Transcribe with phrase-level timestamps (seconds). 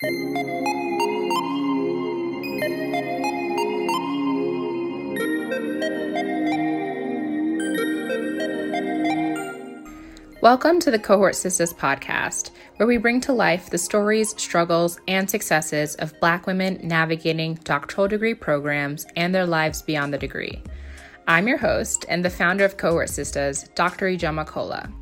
[0.00, 0.12] Welcome
[10.78, 15.96] to the Cohort Sistas podcast, where we bring to life the stories, struggles, and successes
[15.96, 20.62] of Black women navigating doctoral degree programs and their lives beyond the degree.
[21.26, 24.06] I'm your host and the founder of Cohort Sistas, Dr.
[24.06, 24.92] Ijeoma Kola.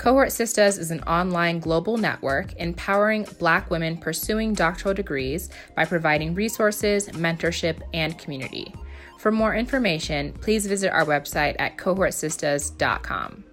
[0.00, 6.34] Cohort Sistas is an online global network empowering Black women pursuing doctoral degrees by providing
[6.34, 8.74] resources, mentorship, and community.
[9.18, 13.44] For more information, please visit our website at cohortsistas.com.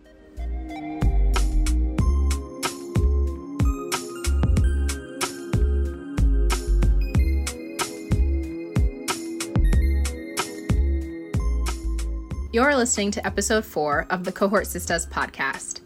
[12.53, 15.81] You're listening to episode four of the Cohort Sistas podcast.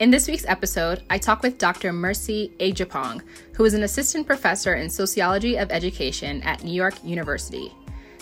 [0.00, 1.92] In this week's episode, I talk with Dr.
[1.92, 3.20] Mercy Agyepong,
[3.54, 7.70] who is an assistant professor in sociology of education at New York University.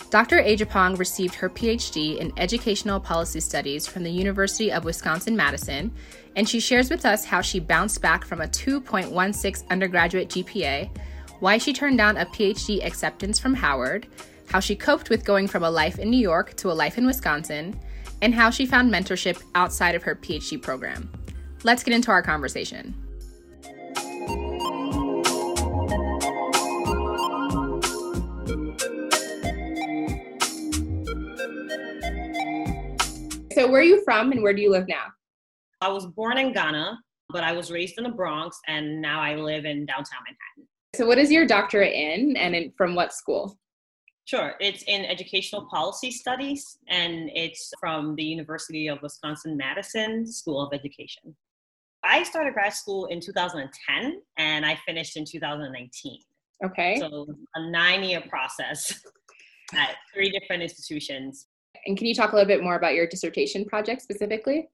[0.09, 0.39] Dr.
[0.39, 5.93] Agyepong received her PhD in educational policy studies from the University of Wisconsin Madison,
[6.35, 10.89] and she shares with us how she bounced back from a 2.16 undergraduate GPA,
[11.39, 14.05] why she turned down a PhD acceptance from Howard,
[14.49, 17.05] how she coped with going from a life in New York to a life in
[17.05, 17.79] Wisconsin,
[18.21, 21.09] and how she found mentorship outside of her PhD program.
[21.63, 22.95] Let's get into our conversation.
[33.51, 35.07] So, where are you from and where do you live now?
[35.81, 36.97] I was born in Ghana,
[37.29, 40.69] but I was raised in the Bronx and now I live in downtown Manhattan.
[40.95, 43.59] So, what is your doctorate in and in, from what school?
[44.23, 44.53] Sure.
[44.61, 50.71] It's in educational policy studies and it's from the University of Wisconsin Madison School of
[50.71, 51.35] Education.
[52.03, 56.19] I started grad school in 2010 and I finished in 2019.
[56.65, 56.97] Okay.
[56.99, 59.01] So a nine year process
[59.73, 61.47] at three different institutions.
[61.85, 64.69] And can you talk a little bit more about your dissertation project specifically?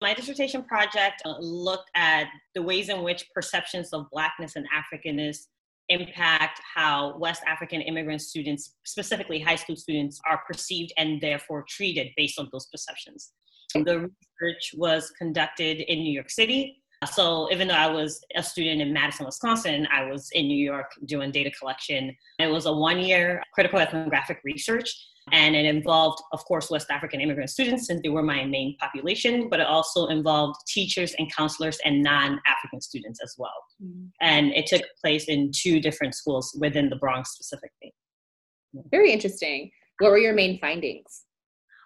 [0.00, 5.46] My dissertation project uh, looked at the ways in which perceptions of Blackness and Africanness
[5.88, 12.08] impact how West African immigrant students, specifically high school students, are perceived and therefore treated
[12.16, 13.32] based on those perceptions.
[13.74, 14.10] The
[14.40, 16.82] research was conducted in New York City.
[17.12, 20.92] So even though I was a student in Madison, Wisconsin, I was in New York
[21.06, 22.16] doing data collection.
[22.38, 24.94] It was a one-year critical ethnographic research
[25.30, 29.48] and it involved, of course, West African immigrant students since they were my main population,
[29.48, 33.50] but it also involved teachers and counselors and non African students as well.
[33.82, 34.06] Mm-hmm.
[34.20, 37.94] And it took place in two different schools within the Bronx specifically.
[38.90, 39.70] Very interesting.
[40.00, 41.22] What were your main findings?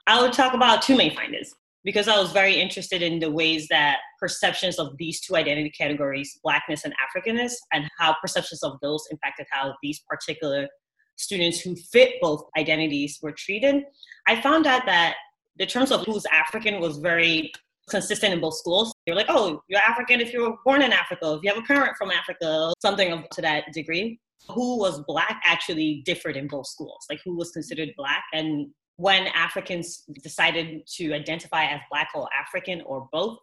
[0.06, 1.54] I would talk about two main findings
[1.86, 6.36] because I was very interested in the ways that perceptions of these two identity categories,
[6.42, 10.68] Blackness and Africanness, and how perceptions of those impacted how these particular
[11.14, 13.84] students who fit both identities were treated,
[14.26, 15.14] I found out that
[15.58, 17.52] the terms of who's African was very
[17.88, 18.92] consistent in both schools.
[19.06, 21.66] You're like, oh, you're African if you were born in Africa, if you have a
[21.66, 24.18] parent from Africa, something to that degree.
[24.50, 28.24] Who was black actually differed in both schools, like who was considered black.
[28.32, 33.38] And when Africans decided to identify as black or African or both,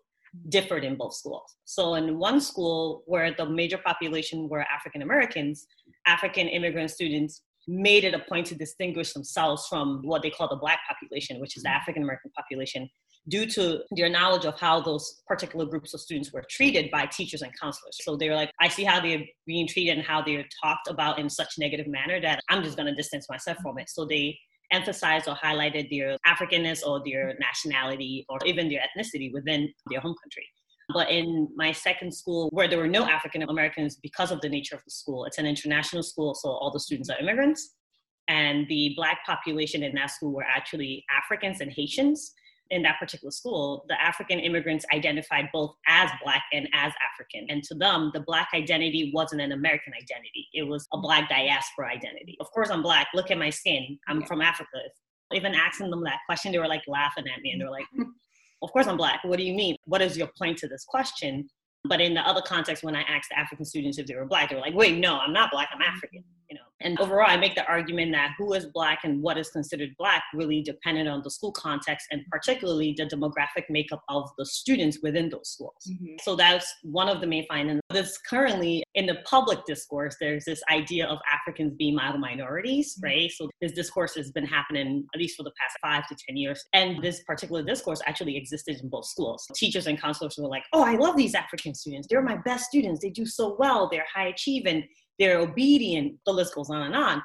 [0.49, 1.57] differed in both schools.
[1.65, 5.67] So in one school where the major population were African Americans,
[6.07, 10.55] African immigrant students made it a point to distinguish themselves from what they call the
[10.55, 11.69] black population, which is the.
[11.69, 12.89] African American population,
[13.29, 17.41] due to their knowledge of how those particular groups of students were treated by teachers
[17.41, 17.97] and counselors.
[18.01, 21.19] So they were like, I see how they're being treated and how they're talked about
[21.19, 23.89] in such negative manner that I'm just going to distance myself from it.
[23.89, 24.37] So they
[24.73, 30.16] emphasized or highlighted their Africanness or their nationality or even their ethnicity within their home
[30.22, 30.45] country.
[30.94, 34.75] But in my second school, where there were no African Americans because of the nature
[34.75, 37.75] of the school, it's an international school, so all the students are immigrants.
[38.28, 42.33] And the Black population in that school were actually Africans and Haitians.
[42.73, 47.45] In that particular school, the African immigrants identified both as Black and as African.
[47.50, 51.92] And to them, the Black identity wasn't an American identity, it was a Black diaspora
[51.92, 52.36] identity.
[52.39, 53.07] Of course, I'm Black.
[53.13, 53.97] Look at my skin.
[54.07, 54.80] I'm from Africa.
[55.33, 57.86] Even asking them that question, they were like laughing at me and they were like,
[58.63, 59.24] of course I'm black.
[59.24, 59.75] What do you mean?
[59.86, 61.47] What is your point to this question?
[61.86, 64.56] But in the other context, when I asked African students if they were black, they
[64.56, 67.55] were like, wait, no, I'm not black, I'm African you know and overall i make
[67.55, 71.31] the argument that who is black and what is considered black really depended on the
[71.31, 75.73] school context and particularly the demographic makeup of the students within those schools.
[75.89, 76.15] Mm-hmm.
[76.21, 77.79] so that's one of the main findings.
[77.89, 83.06] That's currently in the public discourse there's this idea of africans being mild minorities mm-hmm.
[83.06, 83.31] right?
[83.31, 86.63] So this discourse has been happening at least for the past five to ten years.
[86.73, 89.47] And this particular discourse actually existed in both schools.
[89.56, 92.07] Teachers and counselors were like oh i love these african students.
[92.07, 93.01] They're my best students.
[93.01, 93.89] They do so well.
[93.89, 94.83] They're high achieving
[95.19, 96.18] they're obedient.
[96.25, 97.21] The list goes on and on.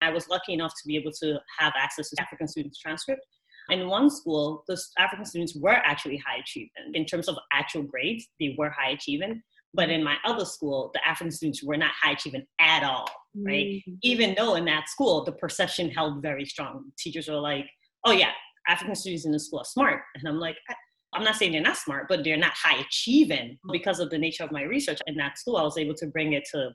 [0.00, 3.22] I was lucky enough to be able to have access to African students' transcript.
[3.70, 6.70] In one school, the African students were actually high achieving.
[6.94, 9.42] In terms of actual grades, they were high achieving.
[9.74, 13.66] But in my other school, the African students were not high achieving at all, right?
[13.66, 13.94] Mm-hmm.
[14.02, 16.84] Even though in that school, the perception held very strong.
[16.98, 17.66] Teachers were like,
[18.04, 18.30] oh, yeah,
[18.66, 20.00] African students in the school are smart.
[20.14, 20.56] And I'm like,
[21.12, 24.44] I'm not saying they're not smart, but they're not high achieving because of the nature
[24.44, 25.58] of my research in that school.
[25.58, 26.70] I was able to bring it to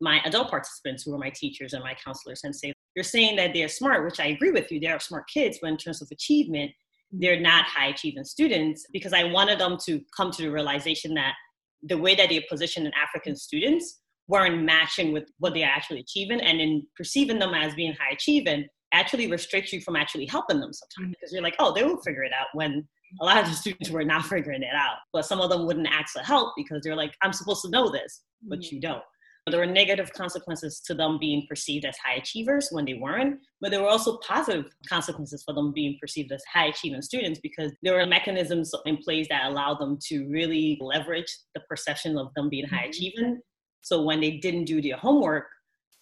[0.00, 3.52] my adult participants who were my teachers and my counselors and say, You're saying that
[3.54, 6.08] they're smart, which I agree with you, they are smart kids, but in terms of
[6.10, 6.72] achievement,
[7.12, 11.34] they're not high achieving students because I wanted them to come to the realization that
[11.82, 16.40] the way that they position in African students weren't matching with what they're actually achieving.
[16.40, 20.72] And in perceiving them as being high achieving, actually restricts you from actually helping them
[20.72, 22.86] sometimes because you're like, oh, they will figure it out when
[23.20, 24.96] a lot of the students were not figuring it out.
[25.12, 27.90] But some of them wouldn't ask for help because they're like, I'm supposed to know
[27.90, 28.76] this, but mm-hmm.
[28.76, 29.02] you don't.
[29.50, 33.70] There were negative consequences to them being perceived as high achievers when they weren't, but
[33.70, 37.94] there were also positive consequences for them being perceived as high achieving students because there
[37.94, 42.66] were mechanisms in place that allowed them to really leverage the perception of them being
[42.66, 42.88] high mm-hmm.
[42.88, 43.40] achieving.
[43.82, 45.44] So when they didn't do their homework,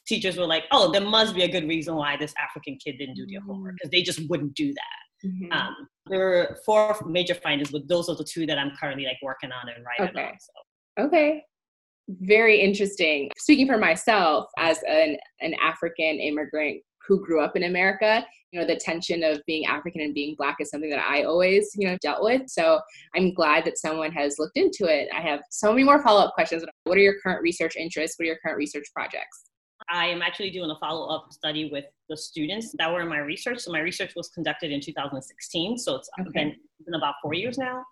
[0.06, 3.16] teachers were like, oh, there must be a good reason why this African kid didn't
[3.16, 5.26] do their homework because they just wouldn't do that.
[5.28, 5.52] Mm-hmm.
[5.52, 9.18] Um, there were four major findings, but those are the two that I'm currently like
[9.20, 10.28] working on and writing okay.
[10.28, 10.38] on.
[10.38, 11.06] So.
[11.06, 11.42] Okay
[12.20, 13.30] very interesting.
[13.38, 18.66] Speaking for myself as an, an African immigrant who grew up in America, you know,
[18.66, 21.96] the tension of being African and being black is something that I always, you know,
[22.00, 22.42] dealt with.
[22.48, 22.80] So
[23.16, 25.08] I'm glad that someone has looked into it.
[25.14, 26.64] I have so many more follow-up questions.
[26.84, 28.18] What are your current research interests?
[28.18, 29.44] What are your current research projects?
[29.90, 33.60] I am actually doing a follow-up study with the students that were in my research.
[33.60, 35.78] So my research was conducted in 2016.
[35.78, 36.30] So it's okay.
[36.32, 37.82] been, been about four years now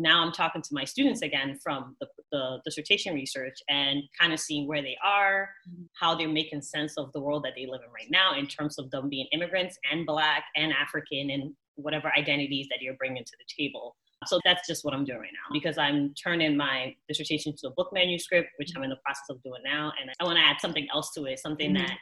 [0.00, 4.40] now I'm talking to my students again from the, the dissertation research and kind of
[4.40, 5.84] seeing where they are, mm-hmm.
[5.98, 8.78] how they're making sense of the world that they live in right now in terms
[8.78, 13.32] of them being immigrants and Black and African and whatever identities that you're bringing to
[13.38, 13.96] the table.
[14.26, 17.70] So that's just what I'm doing right now because I'm turning my dissertation to a
[17.70, 19.92] book manuscript, which I'm in the process of doing now.
[20.00, 21.86] And I want to add something else to it, something mm-hmm.
[21.86, 21.96] that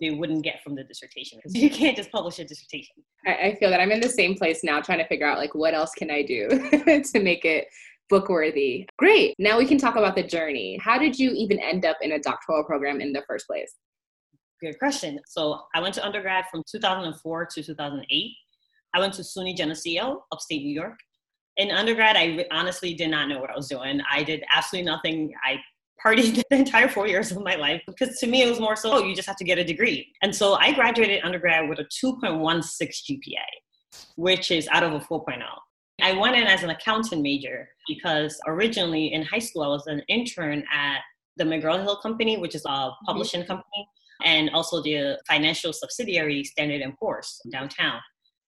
[0.00, 2.96] they wouldn't get from the dissertation because you can't just publish a dissertation.
[3.26, 5.54] I, I, feel that I'm in the same place now trying to figure out like
[5.54, 7.68] what else can I do to make it
[8.08, 8.86] book worthy.
[8.98, 9.34] Great.
[9.38, 10.78] Now we can talk about the journey.
[10.82, 13.76] How did you even end up in a doctoral program in the first place?
[14.60, 15.18] Good question.
[15.26, 18.36] So I went to undergrad from 2004 to 2008.
[18.92, 20.98] I went to SUNY Geneseo, upstate New York.
[21.56, 24.00] In undergrad, I honestly did not know what I was doing.
[24.10, 25.32] I did absolutely nothing.
[25.44, 25.60] I
[26.04, 28.92] partied the entire four years of my life because to me it was more so,
[28.92, 30.12] oh, you just have to get a degree.
[30.22, 32.64] And so I graduated undergrad with a 2.16
[33.10, 33.46] GPA,
[34.16, 35.42] which is out of a 4.0.
[36.02, 40.02] I went in as an accountant major because originally in high school I was an
[40.08, 41.00] intern at
[41.36, 43.04] the McGraw Hill Company, which is a mm-hmm.
[43.06, 43.48] publishing mm-hmm.
[43.48, 43.88] company,
[44.24, 48.00] and also the financial subsidiary Standard & Poor's downtown.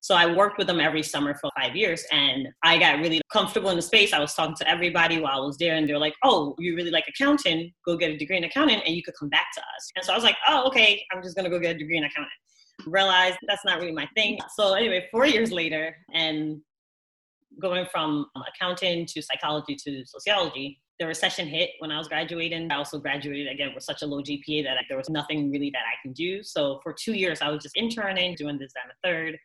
[0.03, 3.71] So I worked with them every summer for five years and I got really comfortable
[3.71, 4.13] in the space.
[4.13, 6.91] I was talking to everybody while I was there and they're like, oh, you really
[6.91, 7.73] like accounting?
[7.87, 9.93] Go get a degree in accounting and you could come back to us.
[9.95, 12.03] And so I was like, oh, okay, I'm just gonna go get a degree in
[12.03, 12.33] accounting.
[12.85, 14.41] Realized that's not really my thing.
[14.57, 16.61] So anyway, four years later and
[17.61, 22.73] going from accounting to psychology to sociology, the recession hit when I was graduating.
[22.73, 25.83] I also graduated again with such a low GPA that there was nothing really that
[25.83, 26.43] I can do.
[26.43, 29.39] So for two years, I was just interning, doing this, and a third.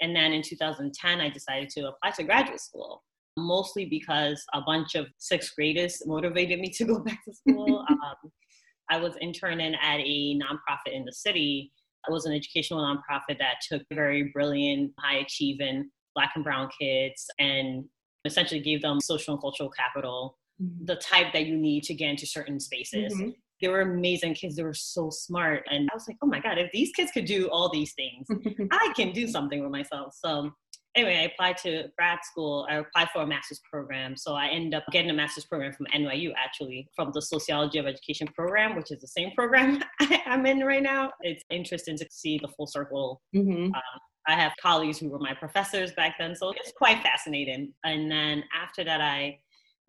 [0.00, 3.02] And then in 2010, I decided to apply to graduate school,
[3.36, 7.84] mostly because a bunch of sixth graders motivated me to go back to school.
[7.90, 8.30] um,
[8.90, 11.72] I was interning at a nonprofit in the city.
[12.08, 17.26] It was an educational nonprofit that took very brilliant, high achieving Black and Brown kids
[17.38, 17.84] and
[18.24, 20.86] essentially gave them social and cultural capital, mm-hmm.
[20.86, 23.14] the type that you need to get into certain spaces.
[23.14, 23.30] Mm-hmm
[23.60, 24.56] they were amazing kids.
[24.56, 25.64] They were so smart.
[25.70, 28.26] And I was like, oh my God, if these kids could do all these things,
[28.70, 30.16] I can do something with myself.
[30.22, 30.50] So
[30.94, 32.66] anyway, I applied to grad school.
[32.68, 34.16] I applied for a master's program.
[34.16, 37.86] So I ended up getting a master's program from NYU, actually, from the Sociology of
[37.86, 39.82] Education program, which is the same program
[40.26, 41.12] I'm in right now.
[41.20, 43.20] It's interesting to see the full circle.
[43.34, 43.66] Mm-hmm.
[43.66, 46.36] Um, I have colleagues who were my professors back then.
[46.36, 47.72] So it's quite fascinating.
[47.84, 49.38] And then after that, I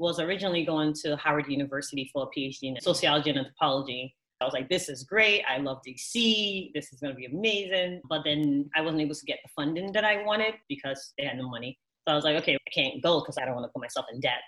[0.01, 4.15] was originally going to Howard University for a PhD in sociology and anthropology.
[4.41, 5.43] I was like, this is great.
[5.47, 6.73] I love DC.
[6.73, 8.01] This is going to be amazing.
[8.09, 11.37] But then I wasn't able to get the funding that I wanted because they had
[11.37, 11.77] no money.
[12.07, 14.07] So I was like, okay, I can't go because I don't want to put myself
[14.11, 14.41] in debt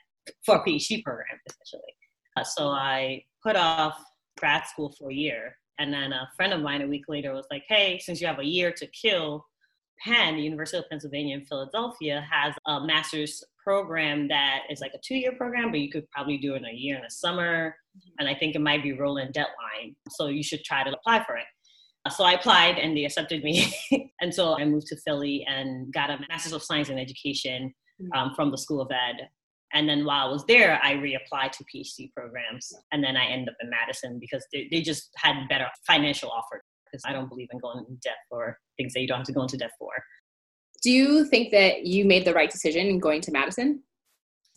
[0.43, 1.93] for a PhD program, essentially.
[2.35, 4.03] Uh, so I put off
[4.39, 5.55] grad school for a year.
[5.77, 8.39] And then a friend of mine a week later was like, hey, since you have
[8.39, 9.45] a year to kill,
[10.03, 14.99] Penn, the University of Pennsylvania in Philadelphia, has a master's program that is like a
[15.03, 17.75] two year program, but you could probably do it in a year in the summer.
[17.97, 18.09] Mm-hmm.
[18.19, 19.95] And I think it might be rolling deadline.
[20.09, 21.45] So you should try to apply for it.
[22.11, 23.73] So I applied and they accepted me.
[24.21, 28.11] and so I moved to Philly and got a Master's of Science in Education mm-hmm.
[28.19, 29.29] um, from the School of Ed.
[29.73, 32.71] And then while I was there, I reapplied to PhD programs.
[32.91, 36.61] And then I ended up in Madison because they, they just had better financial offer
[36.85, 39.33] because I don't believe in going in debt for things that you don't have to
[39.33, 39.91] go into debt for.
[40.83, 43.81] Do you think that you made the right decision in going to Madison?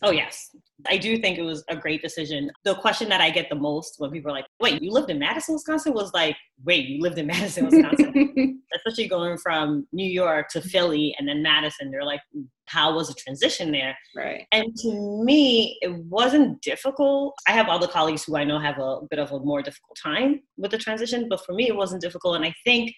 [0.03, 0.49] Oh, yes.
[0.87, 2.51] I do think it was a great decision.
[2.63, 5.17] The question that I get the most when people are like, wait, you lived in
[5.17, 8.61] Madison, Wisconsin was like, wait, you lived in Madison, Wisconsin?
[8.75, 10.67] Especially going from New York to mm-hmm.
[10.67, 13.97] Philly and then Madison, they're like, mm, how was the transition there?
[14.15, 14.45] Right.
[14.51, 17.33] And to me, it wasn't difficult.
[17.47, 20.41] I have other colleagues who I know have a bit of a more difficult time
[20.57, 22.35] with the transition, but for me, it wasn't difficult.
[22.35, 22.93] And I think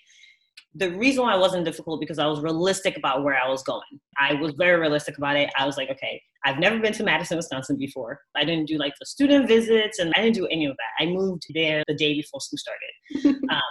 [0.76, 3.82] the reason why it wasn't difficult because I was realistic about where I was going.
[4.20, 5.50] I was very realistic about it.
[5.58, 8.22] I was like, okay, I've never been to Madison, Wisconsin before.
[8.36, 11.04] I didn't do like the student visits and I didn't do any of that.
[11.04, 13.44] I moved there the day before school started.
[13.50, 13.62] um,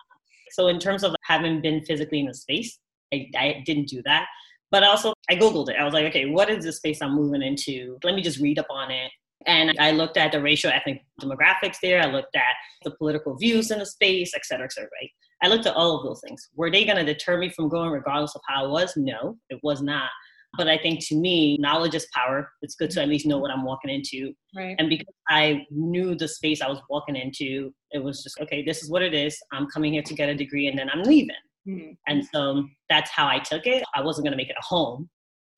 [0.51, 2.79] so in terms of having been physically in the space,
[3.15, 4.27] I, I didn't do that.
[4.71, 5.77] But also, I Googled it.
[5.79, 7.97] I was like, okay, what is the space I'm moving into?
[8.03, 9.11] Let me just read up on it.
[9.47, 12.03] And I looked at the racial ethnic demographics there.
[12.03, 15.11] I looked at the political views in the space, et cetera, et cetera, right?
[15.43, 16.49] I looked at all of those things.
[16.55, 18.93] Were they going to deter me from going regardless of how it was?
[18.97, 20.11] No, it was not.
[20.57, 22.51] But I think to me, knowledge is power.
[22.63, 24.33] It's good to at least know what I'm walking into.
[24.57, 24.75] Right.
[24.79, 28.83] And because I knew the space I was walking into, it was just, okay, this
[28.83, 29.39] is what it is.
[29.53, 31.37] I'm coming here to get a degree and then I'm leaving.
[31.69, 31.93] Mm-hmm.
[32.07, 33.85] And so that's how I took it.
[33.95, 35.09] I wasn't going to make it a home.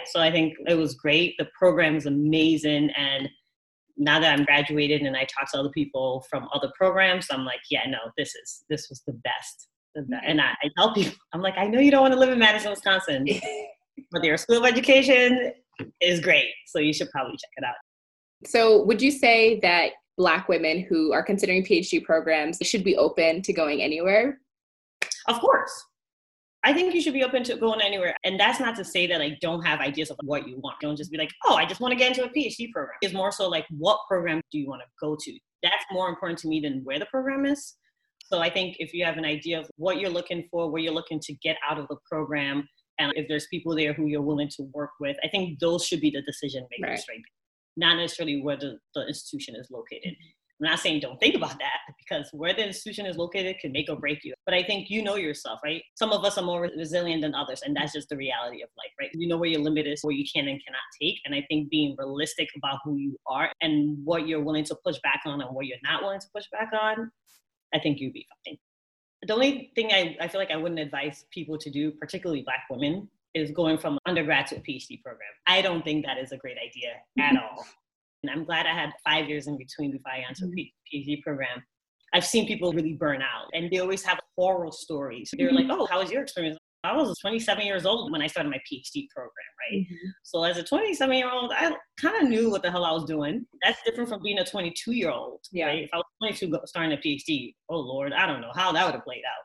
[0.06, 1.34] So I think it was great.
[1.38, 2.90] The program is amazing.
[2.96, 3.28] And
[4.00, 7.60] now that I'm graduated and I talk to other people from other programs, I'm like,
[7.70, 9.68] yeah, no, this is this was the best.
[9.94, 10.22] The best.
[10.26, 12.38] And I, I tell people, I'm like, I know you don't want to live in
[12.38, 13.26] Madison, Wisconsin,
[14.10, 15.52] but your school of education
[16.00, 16.48] is great.
[16.66, 17.74] So you should probably check it out.
[18.46, 23.42] So would you say that black women who are considering PhD programs should be open
[23.42, 24.40] to going anywhere?
[25.28, 25.72] Of course.
[26.62, 28.14] I think you should be open to going anywhere.
[28.24, 30.76] And that's not to say that I don't have ideas of what you want.
[30.80, 32.96] Don't just be like, oh, I just want to get into a PhD program.
[33.00, 35.38] It's more so like, what program do you want to go to?
[35.62, 37.76] That's more important to me than where the program is.
[38.24, 40.92] So I think if you have an idea of what you're looking for, where you're
[40.92, 44.50] looking to get out of the program, and if there's people there who you're willing
[44.56, 47.16] to work with, I think those should be the decision makers, right?
[47.16, 47.22] right?
[47.76, 50.14] Not necessarily where the, the institution is located.
[50.60, 53.88] I'm not saying don't think about that because where the institution is located can make
[53.88, 54.34] or break you.
[54.44, 55.82] But I think you know yourself, right?
[55.94, 58.90] Some of us are more resilient than others, and that's just the reality of life,
[59.00, 59.08] right?
[59.14, 61.16] You know where your limit is, where you can and cannot take.
[61.24, 64.98] And I think being realistic about who you are and what you're willing to push
[65.02, 67.10] back on and what you're not willing to push back on,
[67.74, 68.58] I think you'd be fine.
[69.22, 72.64] The only thing I, I feel like I wouldn't advise people to do, particularly Black
[72.70, 75.28] women, is going from undergrad to a PhD program.
[75.46, 77.64] I don't think that is a great idea at all.
[78.22, 80.58] And I'm glad I had five years in between before I entered mm-hmm.
[80.58, 81.62] a PhD program.
[82.12, 85.30] I've seen people really burn out and they always have horror stories.
[85.36, 85.82] They're like, mm-hmm.
[85.82, 86.58] oh, how was your experience?
[86.82, 89.82] I was 27 years old when I started my PhD program, right?
[89.82, 90.08] Mm-hmm.
[90.22, 93.04] So as a 27 year old, I kind of knew what the hell I was
[93.04, 93.46] doing.
[93.62, 95.66] That's different from being a 22 year old, yeah.
[95.66, 95.84] right?
[95.84, 98.94] If I was 22 starting a PhD, oh Lord, I don't know how that would
[98.94, 99.44] have played out.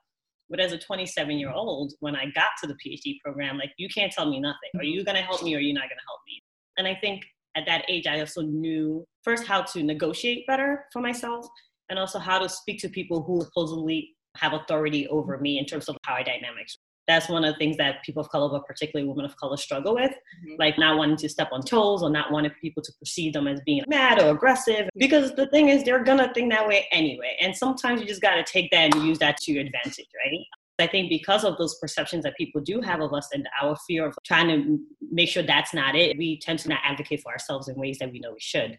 [0.50, 3.90] But as a 27 year old, when I got to the PhD program, like you
[3.90, 4.70] can't tell me nothing.
[4.78, 6.42] Are you going to help me or are you not going to help me?
[6.78, 7.26] And I think
[7.56, 11.48] at that age, I also knew first how to negotiate better for myself
[11.90, 15.88] and also how to speak to people who supposedly have authority over me in terms
[15.88, 16.78] of power dynamics.
[17.08, 19.94] That's one of the things that people of color, but particularly women of color, struggle
[19.94, 20.12] with.
[20.12, 20.56] Mm-hmm.
[20.58, 23.62] Like not wanting to step on toes or not wanting people to perceive them as
[23.64, 24.90] being mad or aggressive.
[24.98, 27.38] Because the thing is, they're gonna think that way anyway.
[27.40, 30.46] And sometimes you just gotta take that and use that to your advantage, right?
[30.78, 34.06] I think because of those perceptions that people do have of us and our fear
[34.06, 34.80] of trying to
[35.10, 38.12] make sure that's not it, we tend to not advocate for ourselves in ways that
[38.12, 38.78] we know we should.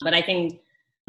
[0.00, 0.60] But I think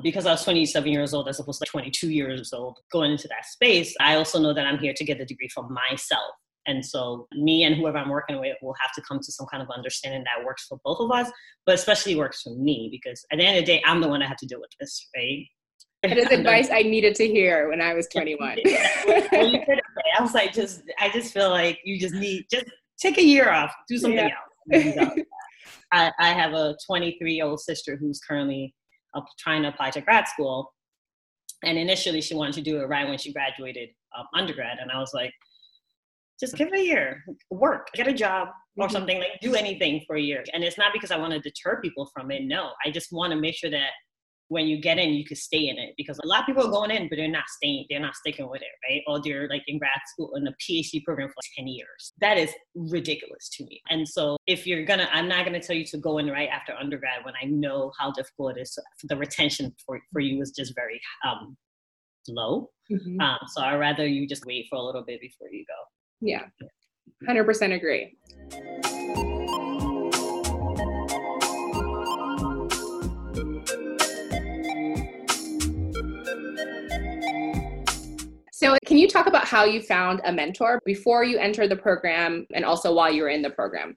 [0.03, 3.45] because I was 27 years old as opposed to 22 years old going into that
[3.45, 6.31] space, I also know that I'm here to get the degree for myself.
[6.67, 9.63] And so, me and whoever I'm working with will have to come to some kind
[9.63, 11.31] of understanding that works for both of us,
[11.65, 14.19] but especially works for me because at the end of the day, I'm the one
[14.19, 15.47] that have to deal with this, right?
[16.03, 18.57] That is advice I needed to hear when I was 21.
[18.65, 22.65] I was like, just, I just feel like you just need, just
[22.99, 24.29] take a year off, do something
[24.71, 25.03] yeah.
[25.03, 25.19] else.
[25.91, 28.73] I, I have a 23 year old sister who's currently
[29.39, 30.73] trying to apply to grad school.
[31.63, 34.77] And initially, she wanted to do it right when she graduated um, undergrad.
[34.81, 35.33] And I was like,
[36.39, 38.93] just give it a year, work, get a job or mm-hmm.
[38.93, 40.43] something, like do anything for a year.
[40.53, 42.43] And it's not because I want to deter people from it.
[42.43, 43.89] No, I just want to make sure that
[44.49, 46.71] when you get in, you could stay in it because a lot of people are
[46.71, 49.01] going in, but they're not staying, they're not sticking with it, right?
[49.07, 52.13] Or they're like in grad school in a PhD program for 10 years.
[52.19, 53.81] That is ridiculous to me.
[53.89, 56.73] And so if you're gonna, I'm not gonna tell you to go in right after
[56.73, 58.73] undergrad when I know how difficult it is.
[58.73, 61.55] So the retention for, for you is just very um,
[62.27, 62.71] low.
[62.91, 63.21] Mm-hmm.
[63.21, 66.27] Um, so I'd rather you just wait for a little bit before you go.
[66.27, 66.41] Yeah,
[67.29, 69.28] 100% agree.
[78.59, 82.45] So, can you talk about how you found a mentor before you entered the program
[82.53, 83.95] and also while you were in the program?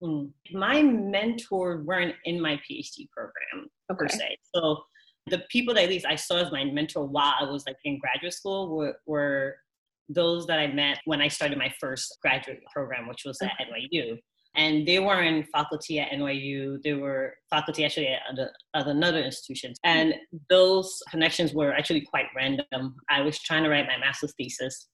[0.00, 0.30] Mm.
[0.52, 3.98] My mentor weren't in my PhD program okay.
[3.98, 4.36] per se.
[4.54, 4.84] So,
[5.26, 7.98] the people that at least I saw as my mentor while I was like in
[7.98, 9.56] graduate school were, were
[10.08, 14.16] those that I met when I started my first graduate program, which was at NYU
[14.54, 16.82] and they were in faculty at NYU.
[16.82, 19.74] They were faculty actually at, other, at another institution.
[19.84, 20.14] And
[20.50, 22.96] those connections were actually quite random.
[23.08, 24.88] I was trying to write my master's thesis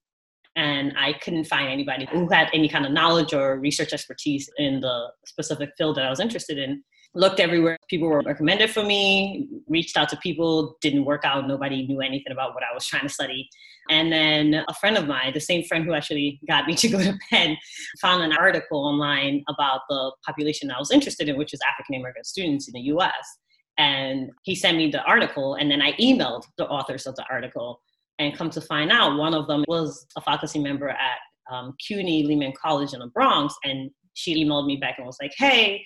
[0.56, 4.80] and I couldn't find anybody who had any kind of knowledge or research expertise in
[4.80, 6.82] the specific field that I was interested in.
[7.16, 7.78] Looked everywhere.
[7.88, 11.46] People were recommended for me, reached out to people, didn't work out.
[11.46, 13.48] Nobody knew anything about what I was trying to study.
[13.88, 16.98] And then a friend of mine, the same friend who actually got me to go
[16.98, 17.56] to Penn,
[18.00, 22.24] found an article online about the population I was interested in, which is African American
[22.24, 23.38] students in the US.
[23.78, 27.80] And he sent me the article, and then I emailed the authors of the article.
[28.20, 31.18] And come to find out, one of them was a faculty member at
[31.50, 33.54] um, CUNY Lehman College in the Bronx.
[33.64, 35.84] And she emailed me back and was like, hey,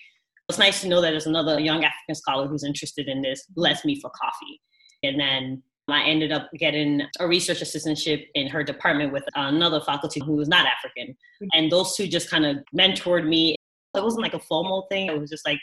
[0.49, 3.45] it's nice to know that there's another young African scholar who's interested in this.
[3.55, 4.61] Let's meet for coffee.
[5.03, 10.21] And then I ended up getting a research assistantship in her department with another faculty
[10.25, 11.09] who was not African.
[11.15, 11.47] Mm-hmm.
[11.53, 13.57] And those two just kind of mentored me.
[13.95, 15.09] It wasn't like a formal thing.
[15.09, 15.59] It was just like,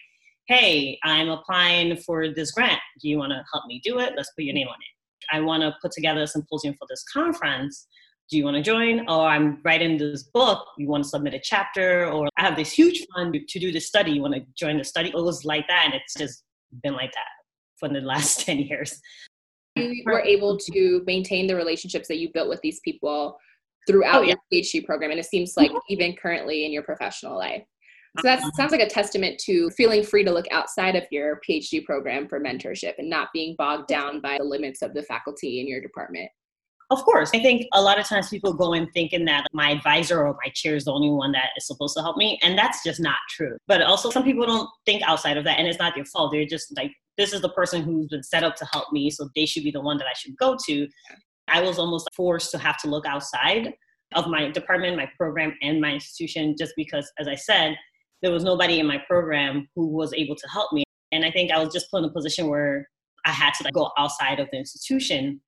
[0.48, 2.80] hey, I'm applying for this grant.
[3.02, 4.14] Do you want to help me do it?
[4.16, 5.36] Let's put your name on it.
[5.36, 7.88] I want to put together a symposium for this conference.
[8.30, 9.08] Do you want to join?
[9.08, 10.66] Or I'm writing this book.
[10.78, 12.08] You want to submit a chapter?
[12.08, 14.12] Or I have this huge fund to do this study.
[14.12, 15.10] You want to join the study?
[15.10, 15.84] It was like that.
[15.86, 16.44] And it's just
[16.84, 17.28] been like that
[17.78, 19.00] for the last 10 years
[19.76, 23.38] you were able to maintain the relationships that you built with these people
[23.88, 24.36] throughout oh, yeah.
[24.52, 25.12] your PhD program.
[25.12, 25.80] And it seems like mm-hmm.
[25.90, 27.64] even currently in your professional life.
[28.18, 28.52] So that uh-huh.
[28.56, 32.40] sounds like a testament to feeling free to look outside of your PhD program for
[32.40, 36.30] mentorship and not being bogged down by the limits of the faculty in your department.
[36.92, 37.32] Of course.
[37.34, 40.52] I think a lot of times people go in thinking that my advisor or my
[40.54, 42.38] chair is the only one that is supposed to help me.
[42.44, 43.58] And that's just not true.
[43.68, 45.58] But also, some people don't think outside of that.
[45.58, 46.32] And it's not their fault.
[46.32, 49.10] They're just like, this is the person who's been set up to help me.
[49.10, 50.88] So they should be the one that I should go to.
[51.48, 53.74] I was almost forced to have to look outside
[54.14, 57.76] of my department, my program, and my institution just because, as I said,
[58.22, 60.84] there was nobody in my program who was able to help me.
[61.12, 62.88] And I think I was just put in a position where
[63.26, 65.42] I had to like, go outside of the institution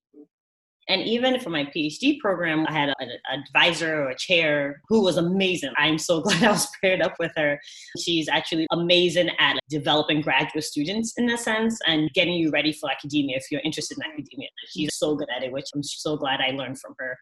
[0.89, 5.17] and even for my PhD program, I had an advisor or a chair who was
[5.17, 5.71] amazing.
[5.77, 7.59] I'm so glad I was paired up with her.
[7.99, 12.89] She's actually amazing at developing graduate students in a sense and getting you ready for
[12.89, 14.47] academia if you're interested in academia.
[14.69, 17.17] She's so good at it, which I'm so glad I learned from her.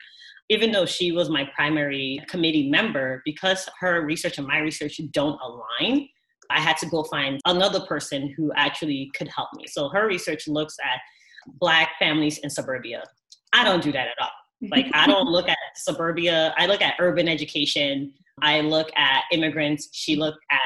[0.50, 5.40] Even though she was my primary committee member, because her research and my research don't
[5.42, 6.08] align,
[6.52, 9.66] I had to go find another person who actually could help me.
[9.66, 11.00] So her research looks at
[11.60, 13.04] Black families in suburbia
[13.56, 14.32] I don't do that at all.
[14.70, 16.54] Like I don't look at suburbia.
[16.58, 18.14] I look at urban education.
[18.42, 19.90] I look at immigrants.
[19.94, 20.60] She looked at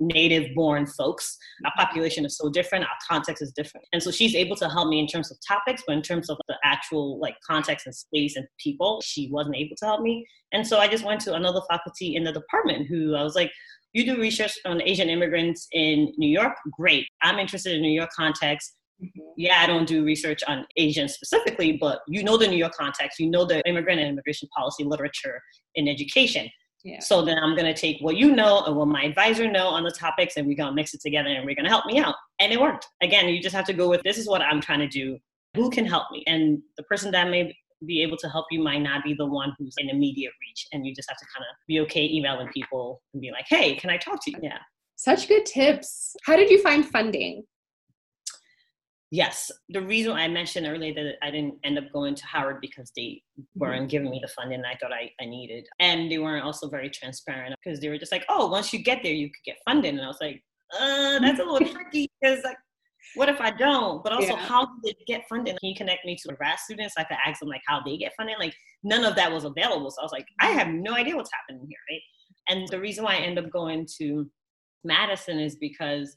[0.00, 1.38] native born folks.
[1.64, 2.84] Our population is so different.
[2.84, 3.86] Our context is different.
[3.92, 6.36] And so she's able to help me in terms of topics, but in terms of
[6.48, 10.26] the actual like context and space and people, she wasn't able to help me.
[10.52, 13.50] And so I just went to another faculty in the department who I was like,
[13.92, 16.54] you do research on Asian immigrants in New York?
[16.76, 17.06] Great.
[17.22, 18.74] I'm interested in New York context.
[19.02, 19.20] Mm-hmm.
[19.36, 23.18] Yeah, I don't do research on Asians specifically, but you know the New York context,
[23.18, 25.40] you know the immigrant and immigration policy literature
[25.74, 26.48] in education.
[26.84, 27.00] Yeah.
[27.00, 29.84] So then I'm going to take what you know and what my advisor know on
[29.84, 31.98] the topics and we're going to mix it together and we're going to help me
[31.98, 32.14] out.
[32.40, 32.86] And it worked.
[33.02, 35.18] Again, you just have to go with this is what I'm trying to do.
[35.56, 36.22] Who can help me?
[36.26, 39.54] And the person that may be able to help you might not be the one
[39.58, 40.66] who's in immediate reach.
[40.72, 43.76] And you just have to kind of be okay emailing people and be like, hey,
[43.76, 44.38] can I talk to you?
[44.42, 44.58] Yeah.
[44.96, 46.14] Such good tips.
[46.24, 47.44] How did you find funding?
[49.14, 52.90] Yes, the reason I mentioned earlier that I didn't end up going to Howard because
[52.96, 53.22] they
[53.54, 53.86] weren't mm-hmm.
[53.86, 55.68] giving me the funding I thought I, I needed.
[55.78, 59.04] And they weren't also very transparent because they were just like, oh, once you get
[59.04, 59.96] there, you could get funding.
[59.96, 60.42] And I was like,
[60.76, 62.56] uh, that's a little tricky because like,
[63.14, 64.02] what if I don't?
[64.02, 64.46] But also, yeah.
[64.46, 65.56] how did they get funding?
[65.60, 66.94] Can you connect me to the grad students?
[66.98, 68.34] I could ask them like how they get funding.
[68.40, 69.92] Like none of that was available.
[69.92, 72.00] So I was like, I have no idea what's happening here, right?
[72.48, 74.28] And the reason why I end up going to
[74.82, 76.16] Madison is because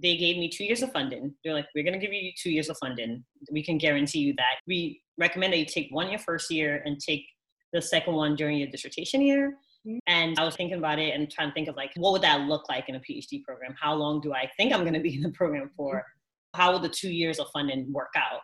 [0.00, 1.34] they gave me two years of funding.
[1.44, 3.24] They're like, we're going to give you two years of funding.
[3.50, 4.60] We can guarantee you that.
[4.66, 7.24] We recommend that you take one your first year and take
[7.72, 9.56] the second one during your dissertation year.
[9.86, 9.98] Mm-hmm.
[10.06, 12.42] And I was thinking about it and trying to think of like, what would that
[12.42, 13.74] look like in a PhD program?
[13.80, 15.96] How long do I think I'm going to be in the program for?
[15.96, 16.60] Mm-hmm.
[16.60, 18.40] How will the two years of funding work out?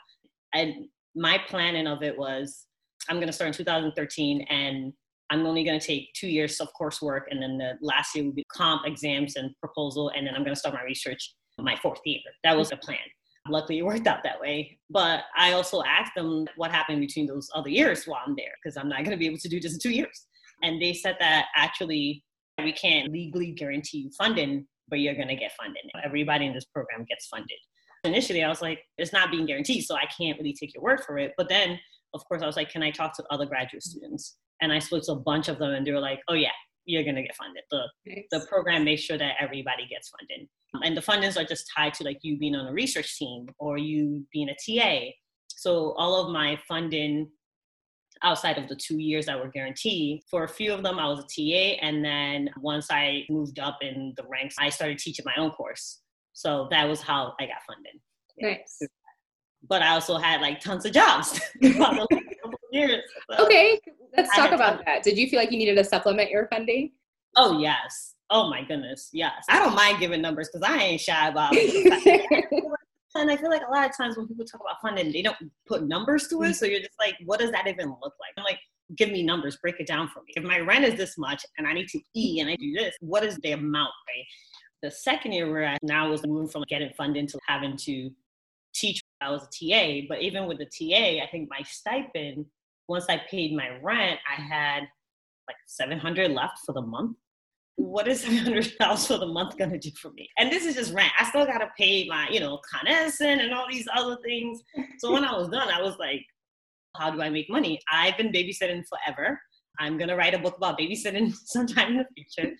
[0.52, 2.66] And my planning of it was,
[3.08, 4.92] I'm going to start in 2013 and
[5.30, 8.32] I'm only going to take two years of coursework, and then the last year will
[8.32, 12.00] be comp exams and proposal, and then I'm going to start my research my fourth
[12.04, 12.20] year.
[12.42, 12.98] That was the plan.
[13.48, 14.78] Luckily, it worked out that way.
[14.90, 18.76] But I also asked them what happened between those other years while I'm there, because
[18.76, 20.26] I'm not going to be able to do this in two years.
[20.62, 22.24] And they said that actually
[22.58, 25.82] we can't legally guarantee you funding, but you're going to get funding.
[26.04, 27.58] Everybody in this program gets funded.
[28.04, 31.00] Initially, I was like, it's not being guaranteed, so I can't really take your word
[31.00, 31.32] for it.
[31.36, 31.78] But then,
[32.12, 34.36] of course, I was like, can I talk to other graduate students?
[34.60, 36.52] And I spoke to a bunch of them, and they were like, oh, yeah,
[36.84, 37.64] you're going to get funded.
[37.70, 38.24] The, nice.
[38.30, 40.48] the program makes sure that everybody gets funded.
[40.82, 43.78] And the fundings are just tied to like you being on a research team or
[43.78, 45.10] you being a TA.
[45.48, 47.30] So all of my funding
[48.22, 50.22] outside of the two years that were guaranteed.
[50.30, 51.78] For a few of them, I was a TA.
[51.84, 56.00] And then once I moved up in the ranks, I started teaching my own course.
[56.32, 58.00] So that was how I got funding.
[58.40, 58.80] Nice.
[59.68, 61.40] But I also had like tons of jobs
[62.72, 63.02] years.
[63.30, 63.78] So okay,
[64.16, 65.02] let's talk about that.
[65.02, 66.92] Did you feel like you needed to supplement your funding?
[67.36, 68.13] Oh, yes.
[68.34, 69.10] Oh, my goodness.
[69.12, 69.44] Yes.
[69.48, 72.64] I don't mind giving numbers because I ain't shy about it.
[73.16, 75.36] And I feel like a lot of times when people talk about funding, they don't
[75.68, 76.54] put numbers to it.
[76.54, 78.32] So you're just like, what does that even look like?
[78.36, 78.58] I'm like,
[78.96, 80.32] give me numbers, break it down for me.
[80.34, 82.96] If my rent is this much and I need to eat and I do this,
[82.98, 84.26] what is the amount, right?
[84.82, 88.10] The second year where I now was moving from getting funding to having to
[88.74, 90.06] teach, I was a TA.
[90.08, 92.46] But even with the TA, I think my stipend,
[92.88, 94.80] once I paid my rent, I had
[95.46, 97.16] like 700 left for the month
[97.76, 100.28] what is $700 for the month to do for me?
[100.38, 101.12] And this is just rent.
[101.18, 104.62] I still got to pay my, you know, Con and all these other things.
[104.98, 106.22] So when I was done, I was like,
[106.96, 107.80] how do I make money?
[107.90, 109.40] I've been babysitting forever.
[109.80, 112.54] I'm to write a book about babysitting sometime in the future.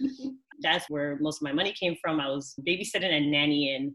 [0.61, 2.21] That's where most of my money came from.
[2.21, 3.95] I was babysitting and nannying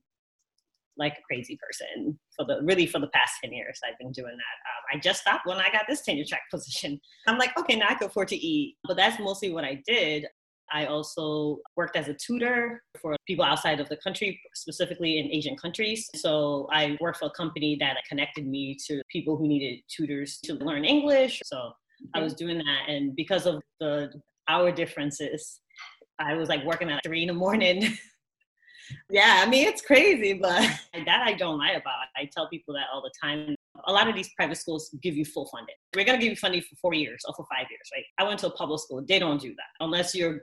[0.99, 4.35] like a crazy person for the really for the past 10 years i've been doing
[4.35, 7.77] that um, i just stopped when i got this tenure track position i'm like okay
[7.77, 10.25] now i can afford to eat but that's mostly what i did
[10.71, 15.55] I also worked as a tutor for people outside of the country, specifically in Asian
[15.57, 16.09] countries.
[16.15, 20.53] So I worked for a company that connected me to people who needed tutors to
[20.53, 21.41] learn English.
[21.45, 21.71] So
[22.13, 22.89] I was doing that.
[22.89, 24.11] And because of the
[24.47, 25.59] hour differences,
[26.19, 27.97] I was like working at three in the morning.
[29.09, 30.59] yeah, I mean, it's crazy, but
[31.05, 32.07] that I don't lie about.
[32.15, 33.55] I tell people that all the time.
[33.85, 35.75] A lot of these private schools give you full funding.
[35.95, 38.03] We're going to give you funding for four years or for five years, right?
[38.17, 39.03] I went to a public school.
[39.07, 40.41] They don't do that unless you're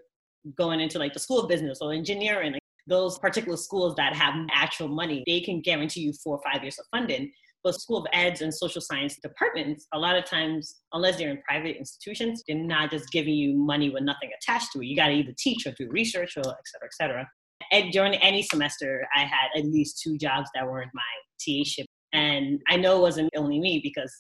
[0.57, 4.35] going into like the school of business or engineering, like those particular schools that have
[4.53, 7.33] actual money, they can guarantee you four or five years of funding.
[7.65, 11.43] But school of eds and social science departments, a lot of times, unless they're in
[11.49, 14.87] private institutions, they're not just giving you money with nothing attached to it.
[14.87, 17.29] You got to either teach or do research or et cetera, et cetera.
[17.73, 21.03] And during any semester, I had at least two jobs that weren't my
[21.45, 21.87] TA ship.
[22.13, 24.15] And I know it wasn't only me because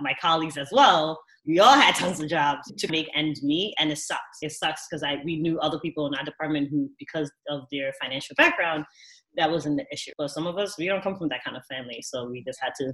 [0.00, 3.90] my colleagues as well we all had tons of jobs to make ends meet and
[3.90, 4.38] it sucks.
[4.42, 7.92] It sucks because i we knew other people in our department who because of their
[8.00, 8.84] financial background
[9.36, 10.12] that wasn't the issue.
[10.16, 12.58] But some of us we don't come from that kind of family so we just
[12.60, 12.92] had to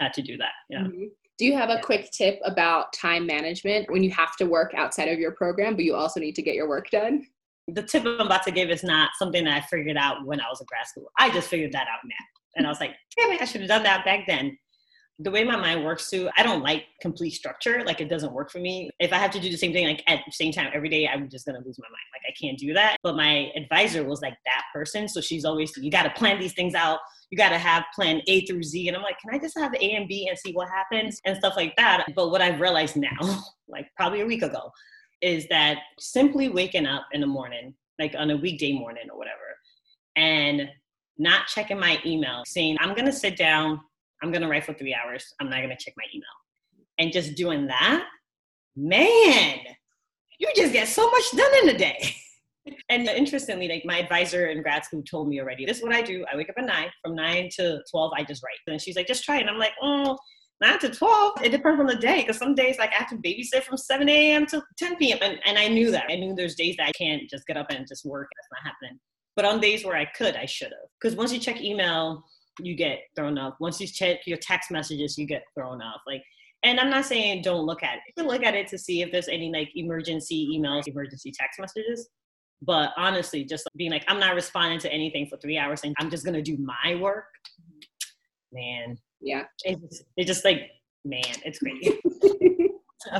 [0.00, 0.82] had to do that yeah.
[0.82, 1.06] Mm-hmm.
[1.38, 5.08] do you have a quick tip about time management when you have to work outside
[5.08, 7.24] of your program but you also need to get your work done?
[7.66, 10.44] The tip i'm about to give is not something that i figured out when i
[10.48, 11.10] was in grad school.
[11.18, 12.24] I just figured that out now.
[12.56, 14.56] And i was like damn it i should have done that back then
[15.20, 17.82] the way my mind works too, I don't like complete structure.
[17.84, 18.88] Like it doesn't work for me.
[19.00, 21.08] If I have to do the same thing like at the same time every day,
[21.08, 21.96] I'm just gonna lose my mind.
[22.12, 22.96] Like I can't do that.
[23.02, 25.08] But my advisor was like that person.
[25.08, 27.00] So she's always you gotta plan these things out.
[27.30, 28.86] You gotta have plan A through Z.
[28.86, 31.36] And I'm like, can I just have A and B and see what happens and
[31.36, 32.06] stuff like that?
[32.14, 34.70] But what I've realized now, like probably a week ago,
[35.20, 39.36] is that simply waking up in the morning, like on a weekday morning or whatever,
[40.14, 40.68] and
[41.18, 43.80] not checking my email, saying, I'm gonna sit down
[44.22, 45.34] I'm to write for three hours.
[45.40, 46.26] I'm not to check my email.
[46.98, 48.04] And just doing that,
[48.76, 49.58] man,
[50.38, 52.14] you just get so much done in a day.
[52.88, 56.02] and interestingly, like my advisor in grad school told me already, this is what I
[56.02, 56.24] do.
[56.32, 58.58] I wake up at nine, from nine to 12, I just write.
[58.66, 59.42] And she's like, just try it.
[59.42, 60.16] And I'm like, oh,
[60.60, 62.20] nine to 12, it depends on the day.
[62.20, 64.46] Because some days, like I have to babysit from 7 a.m.
[64.46, 65.18] to 10 p.m.
[65.22, 66.06] And, and I knew that.
[66.08, 68.28] I knew there's days that I can't just get up and just work.
[68.36, 68.98] That's not happening.
[69.36, 70.90] But on days where I could, I should have.
[71.00, 72.24] Because once you check email,
[72.60, 73.54] you get thrown off.
[73.60, 76.00] Once you check your text messages, you get thrown off.
[76.06, 76.22] Like,
[76.62, 78.00] and I'm not saying don't look at it.
[78.08, 81.60] You can look at it to see if there's any like emergency emails, emergency text
[81.60, 82.08] messages.
[82.62, 86.10] But honestly, just being like, I'm not responding to anything for three hours and I'm
[86.10, 87.26] just gonna do my work.
[88.52, 88.98] Man.
[89.20, 89.44] Yeah.
[89.64, 90.70] It's just, it's just like,
[91.04, 92.00] man, it's crazy.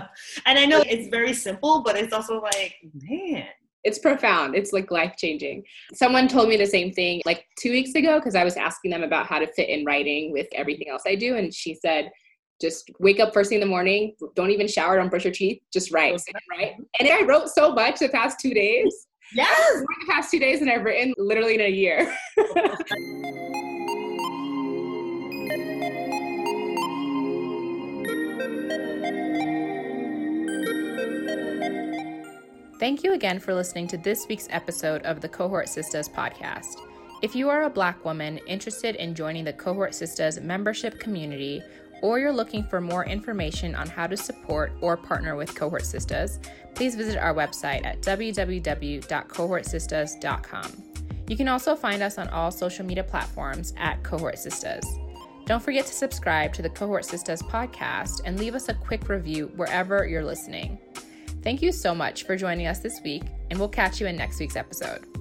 [0.46, 3.46] and I know it's very simple, but it's also like, man.
[3.88, 4.54] It's profound.
[4.54, 5.64] It's like life changing.
[5.94, 9.02] Someone told me the same thing like two weeks ago because I was asking them
[9.02, 11.36] about how to fit in writing with everything else I do.
[11.36, 12.10] And she said,
[12.60, 15.62] just wake up first thing in the morning, don't even shower, don't brush your teeth,
[15.72, 16.32] just write, okay.
[16.50, 16.72] right?
[17.00, 19.06] And I wrote so much the past two days.
[19.34, 19.80] Yes.
[19.80, 22.14] the past two days, and I've written literally in a year.
[32.78, 36.76] Thank you again for listening to this week's episode of the Cohort Sistas podcast.
[37.22, 41.60] If you are a Black woman interested in joining the Cohort Sistas membership community,
[42.02, 46.38] or you're looking for more information on how to support or partner with Cohort Sistas,
[46.76, 50.82] please visit our website at www.cohortsistas.com.
[51.26, 54.84] You can also find us on all social media platforms at Cohort Sistas.
[55.46, 59.50] Don't forget to subscribe to the Cohort Sistas podcast and leave us a quick review
[59.56, 60.78] wherever you're listening.
[61.48, 64.38] Thank you so much for joining us this week, and we'll catch you in next
[64.38, 65.17] week's episode.